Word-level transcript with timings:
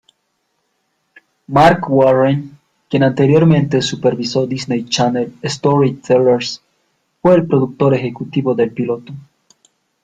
Marc 1.47 1.87
Warren, 1.87 2.57
quien 2.89 3.03
anteriormente 3.03 3.83
supervisó 3.83 4.47
Disney 4.47 4.85
Channel 4.85 5.31
Storytellers, 5.43 6.59
fue 7.21 7.35
el 7.35 7.45
productor 7.45 7.93
ejecutivo 7.93 8.55
del 8.55 8.71
piloto. 8.71 9.13